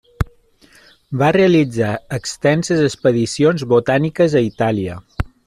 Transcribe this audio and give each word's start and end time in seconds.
Va 1.21 1.27
realitzar 1.35 1.89
extenses 2.17 2.81
expedicions 2.87 3.67
botàniques 3.75 4.39
a 4.41 4.43
Itàlia. 4.51 4.99